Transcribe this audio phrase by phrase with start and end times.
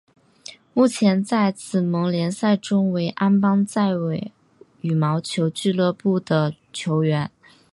[0.73, 4.31] 目前在紫盟联赛中为安邦再也
[4.81, 7.29] 羽毛球俱乐部的球员。